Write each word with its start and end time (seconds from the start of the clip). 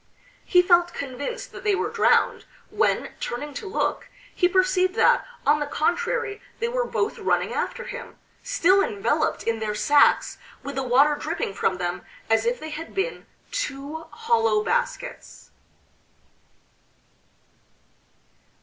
He 0.45 0.63
felt 0.63 0.95
convinced 0.95 1.51
that 1.51 1.63
they 1.63 1.75
were 1.75 1.91
drowned, 1.91 2.45
when, 2.71 3.13
turning 3.19 3.53
to 3.53 3.67
look 3.69 4.09
he 4.33 4.49
perceived 4.49 4.95
that, 4.95 5.27
on 5.45 5.59
the 5.59 5.67
contrary, 5.67 6.41
they 6.57 6.67
were 6.69 6.85
both 6.87 7.19
running 7.19 7.53
after 7.53 7.83
him, 7.83 8.17
still 8.41 8.81
enveloped 8.81 9.43
in 9.43 9.59
their 9.59 9.75
sacks 9.75 10.39
with 10.63 10.73
the 10.73 10.81
water 10.81 11.13
dripping 11.13 11.53
from 11.53 11.77
them 11.77 12.01
as 12.31 12.47
if 12.47 12.59
they 12.59 12.71
had 12.71 12.95
been 12.95 13.27
two 13.51 14.05
hollow 14.09 14.63
baskets.... 14.63 15.51